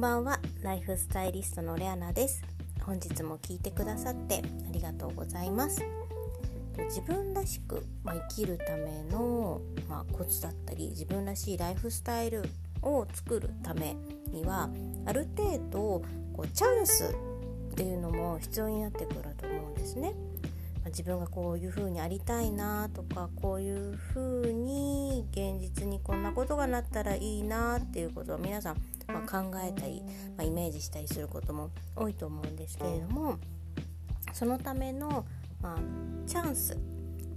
[0.00, 0.40] んばんは。
[0.62, 2.42] ライフスタイリストのレアナです。
[2.86, 5.84] 本日も聞いてくださってありがとうございます。
[6.88, 9.60] 自分らしく、まあ、生きるための、
[9.90, 12.42] まあ、コツだったり自分らしいライフスタイル
[12.80, 13.94] を作るため
[14.32, 14.70] には
[15.04, 15.78] ある程度
[16.32, 17.14] こうチャンス
[17.72, 20.14] っていうのも必要になってくると思うんですね。
[20.86, 25.26] 自分がこういう風にありたいなとかこういう風に
[26.30, 28.76] なことがなったらいいなっていうことを皆さん、
[29.08, 30.02] まあ、考えたり、
[30.36, 33.38] まあ、イメージしたりすることも多いと思うんですけれども
[34.32, 35.26] そのための、
[35.60, 35.78] まあ、
[36.26, 36.78] チャンス、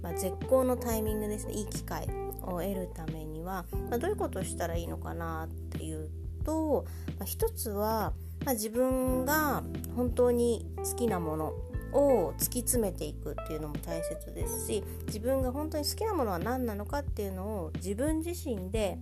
[0.00, 2.06] まあ、絶好のタイミングですねいい機会
[2.42, 6.10] を得るためには、まどういうことをしたらいいのかなっていう
[6.44, 6.84] と、
[7.18, 8.12] ま一つは、
[8.44, 9.62] ま自分が
[9.96, 11.52] 本当に好きなもの
[11.94, 18.98] を突き詰めていくっていうのも大切ですし自分が本当に好きなものは何なのかっていうのを自分自身で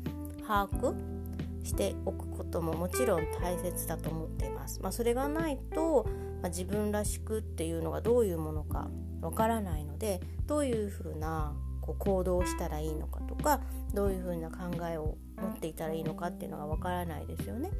[0.47, 0.95] 把握
[1.65, 4.81] しておくことももちろん大切だと思っています。
[4.83, 6.05] まあ、それがないと、
[6.43, 8.91] まあ、自分らしくっていうのがどういうものか
[9.21, 13.61] わからないのでどういうふうなこう行動をしたらいいのかとか
[13.95, 14.57] どういうふうな考
[14.91, 17.71] えを持っていたらいいのかっていうのがわからないですよね。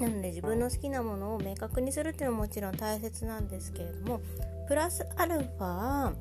[0.00, 4.20] なので自分の好きなものを明確にするっていうのももちろん大切なんですけれども
[4.68, 6.12] プラスアルファ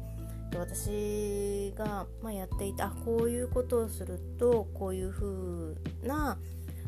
[0.58, 5.76] 私が、まやっていたこういうことをするとこういう風
[6.08, 6.38] な、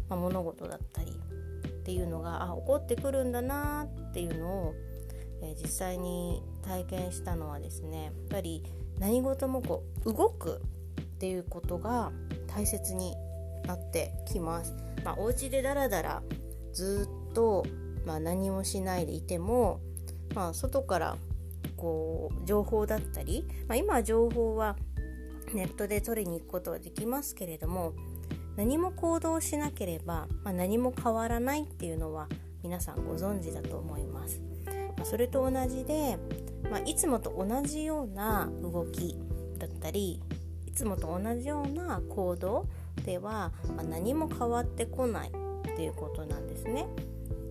[0.09, 4.73] ま、物事だったりっていうのがあ起こってくるんだなっていうのを、
[5.41, 8.63] え、実際に体験したのはですねやっぱり
[8.99, 10.61] 何事もこう動く
[11.01, 12.11] っていうことが
[12.47, 13.15] 大切に
[13.65, 14.73] なってきます。
[15.03, 16.21] まあ、お家でダラダラ
[16.73, 17.65] ずっと、
[18.05, 19.79] まあ、何もしないでいても、
[20.35, 21.17] まあ、外から
[21.75, 24.75] こう情報だったり、まあ、今情報は
[25.53, 27.93] ネットで取りに行くことはできますけれども
[28.57, 32.27] 何も行動しなければ、まあ、何も変わらないっていうのは
[32.63, 34.41] 皆さんご存知だと思います。
[34.97, 36.17] まあ、それと同じで、
[36.69, 39.15] まあ、いつもと同じような動き
[39.59, 40.21] だったり
[40.65, 42.67] いつもと同じような行動
[43.05, 45.31] では、ま、何も変わってこない
[45.77, 46.87] っていうことなんですね。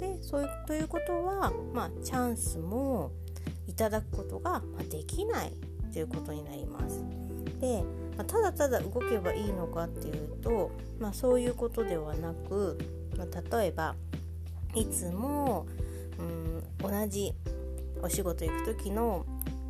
[0.01, 3.13] でそういうということは、まあ、チャンスも
[3.69, 4.61] いただくことが
[4.91, 5.53] できない
[5.93, 7.05] ということになります。
[7.61, 7.85] で、
[8.17, 12.77] まあ、ただただ動けばいいのかっていうと、まあ、そういうことではなく、
[13.17, 13.95] まあ、例えば
[14.75, 15.67] いつも
[16.19, 17.33] うん同じ
[18.03, 19.25] お仕事行く時の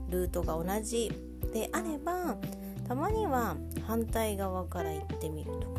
[0.09, 1.13] ルートが同じ
[1.53, 2.37] であれば
[2.89, 3.57] たまには
[3.87, 5.76] 反対側から行ってみるとか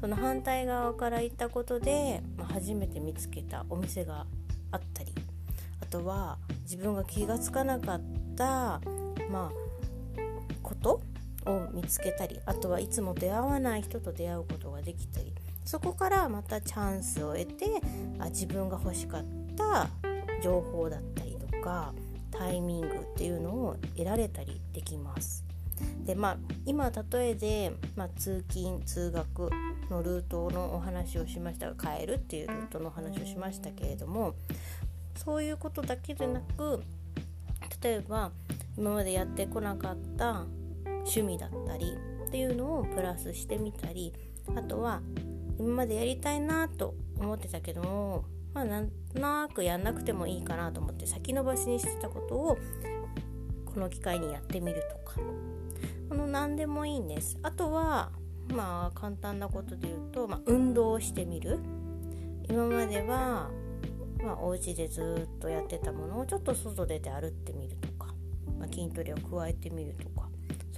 [0.00, 4.26] その反対側から行ったことで、まあ、初めて見つけたお店が
[4.70, 5.12] あったり
[5.80, 8.00] あとは自分が気が付かなかっ
[8.36, 8.80] た、
[9.30, 9.52] まあ、
[10.62, 11.00] こと
[11.46, 15.32] を見つけたりあとはいつも出会わない人と出会うことができたり
[15.64, 17.66] そこからまたチャンスを得て
[18.18, 19.24] あ自分が欲しかっ
[19.56, 19.88] た
[20.42, 21.92] 情報だったりとか
[22.30, 25.45] タイミングっていうのを得られたりできます。
[26.04, 29.50] でまあ今例えで、まあ、通勤通学
[29.90, 34.34] のルートのお話をしましたが帰るっていうルートのお話をしましたけれども
[35.16, 36.82] そういうことだけでなく
[37.82, 38.30] 例えば
[38.76, 40.44] 今までやってこなかった
[40.84, 44.12] 趣味だったりっていうのをプラスしてみたり
[44.54, 45.00] あとは
[45.58, 52.58] 今までやりたいなと思ってたけどもまあなんとなくやんなくてもいいかなと思って先延ばしにしてたことを
[53.64, 55.20] この機会にやってみるとか。
[56.08, 57.38] この何でもいいんです。
[57.42, 58.12] あとは
[58.54, 61.58] まあ簡単なことで言うと、まあ、運動をしてみる。
[62.48, 63.50] 今までは、
[64.22, 68.14] まあ、お家でずっとやってたものをちょっと外出て歩ってみるとか、
[68.58, 70.28] まあ、筋トレを加えてみるとか。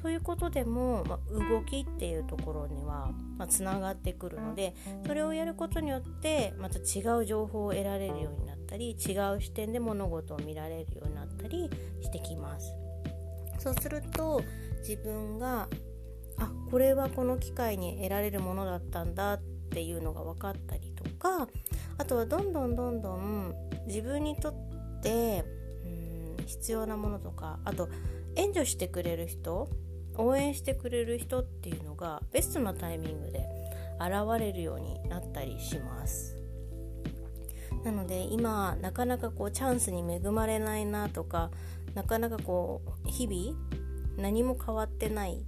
[0.01, 3.11] そういうことでも、まあ、動きっていうところには
[3.49, 4.75] つな、まあ、がってくるので
[5.05, 11.69] それをやることによってまた違う情報を得られるようになったり違う視点で物事を見られるようになったり
[12.01, 12.73] してきます。
[13.59, 14.41] そうすると
[14.81, 15.69] 自分が
[16.39, 21.49] あこれはこの機会に得られるものだったんだっていうのが分かったりとか
[21.99, 23.55] あとはどんどんどんどん
[23.87, 25.45] 自分にとって
[25.85, 25.89] う
[26.43, 27.89] ん必要なものとかあと
[28.37, 29.69] 援助してくれる人
[30.17, 33.47] 応援してくれる人っていうのがベストなタイミングで
[34.01, 36.37] 現れるようになったりします。
[37.85, 41.51] なので今なかなかこうチャンスに恵まれないなとか
[41.95, 43.57] なかなかこう日々
[44.19, 45.45] 何も変わってない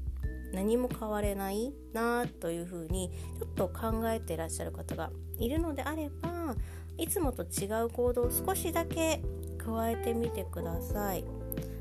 [0.52, 6.56] 何も変われないなというふうにちょっと考えていらっしゃる方がいるのであれば
[6.98, 9.22] いつもと違う行動を少しだけ
[9.58, 11.24] 加えてみてください。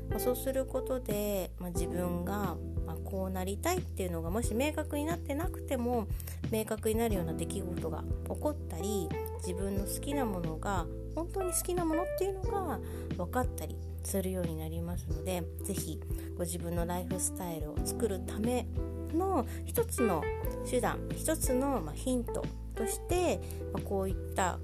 [0.08, 6.08] まあ、そうすることで、まあ、自分が、ま、こうなりたいっていうのがもし明確になってなくても
[6.50, 9.08] 明確になるような出来事が起こったり
[9.46, 12.80] 自分の好きなものが本当に好きなものっていうのが
[13.16, 16.00] 分かったりするようになりますので是非
[16.36, 18.66] ご自分のライフスタイルを作るため
[19.14, 20.22] の一つの
[20.68, 22.44] 手段一つのヒント
[22.74, 23.40] として
[23.84, 24.58] こういった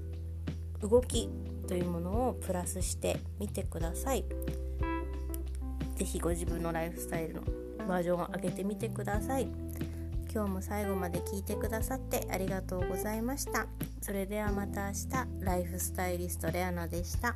[0.81, 1.29] 動き
[1.67, 4.23] というものをプラスしてみてください。
[5.95, 7.41] 是非ご自分のライフスタイルの
[7.87, 9.47] バージョンを上げてみてください。
[10.31, 13.67] 今日も最後まで聞いてくださってありがとうございました。
[14.01, 17.35] それではまた明日ライフスタイリストレアナでした。